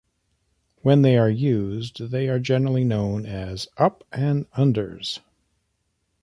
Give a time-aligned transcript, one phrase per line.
[0.81, 5.19] When they are used they are generally known as "up and unders".